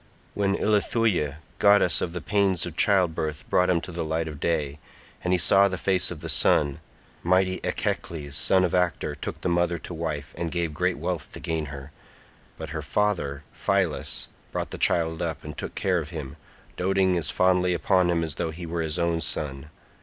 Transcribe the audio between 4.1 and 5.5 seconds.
of day, and he